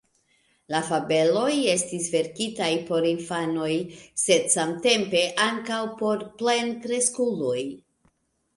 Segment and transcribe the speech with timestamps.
[0.75, 3.69] La fabeloj estis verkitaj por infanoj,
[4.23, 7.63] sed samtempe ankaŭ por plenkreskuloj.